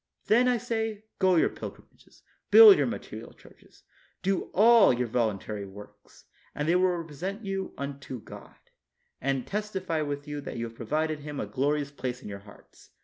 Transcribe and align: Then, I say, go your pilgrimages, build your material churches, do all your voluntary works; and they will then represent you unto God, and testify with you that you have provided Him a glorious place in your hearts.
Then, 0.25 0.47
I 0.47 0.57
say, 0.57 1.03
go 1.19 1.35
your 1.35 1.47
pilgrimages, 1.49 2.23
build 2.49 2.75
your 2.75 2.87
material 2.87 3.33
churches, 3.33 3.83
do 4.23 4.45
all 4.51 4.91
your 4.91 5.07
voluntary 5.07 5.67
works; 5.67 6.25
and 6.55 6.67
they 6.67 6.75
will 6.75 6.89
then 6.91 6.97
represent 7.01 7.45
you 7.45 7.75
unto 7.77 8.19
God, 8.19 8.55
and 9.21 9.45
testify 9.45 10.01
with 10.01 10.27
you 10.27 10.41
that 10.41 10.57
you 10.57 10.65
have 10.65 10.75
provided 10.75 11.19
Him 11.19 11.39
a 11.39 11.45
glorious 11.45 11.91
place 11.91 12.23
in 12.23 12.29
your 12.29 12.39
hearts. 12.39 12.89